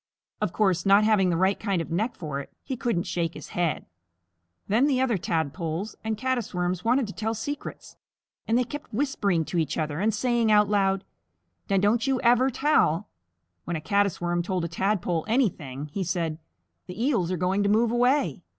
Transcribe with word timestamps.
Of 0.41 0.51
course, 0.51 0.83
not 0.83 1.03
having 1.03 1.29
the 1.29 1.37
right 1.37 1.59
kind 1.59 1.79
of 1.79 1.91
neck 1.91 2.15
for 2.15 2.39
it, 2.39 2.49
he 2.63 2.75
couldn't 2.75 3.03
shake 3.03 3.35
his 3.35 3.49
head. 3.49 3.85
Then 4.67 4.87
the 4.87 4.99
other 4.99 5.15
Tadpoles 5.15 5.95
and 6.03 6.17
Caddis 6.17 6.55
Worms 6.55 6.83
wanted 6.83 7.05
to 7.05 7.13
tell 7.13 7.35
secrets, 7.35 7.97
and 8.47 8.57
they 8.57 8.63
kept 8.63 8.91
whispering 8.91 9.45
to 9.45 9.59
each 9.59 9.77
other 9.77 9.99
and 9.99 10.11
saying 10.11 10.51
out 10.51 10.67
loud, 10.67 11.03
"Now 11.69 11.77
don't 11.77 12.07
you 12.07 12.19
ever 12.21 12.49
tell." 12.49 13.09
When 13.65 13.75
a 13.75 13.79
Caddis 13.81 14.19
Worm 14.19 14.41
told 14.41 14.65
a 14.65 14.67
Tadpole 14.67 15.23
anything, 15.27 15.85
he 15.93 16.03
said, 16.03 16.39
"The 16.87 16.99
Eels 16.99 17.31
are 17.31 17.37
going 17.37 17.61
to 17.61 17.69
move 17.69 17.91
away." 17.91 18.41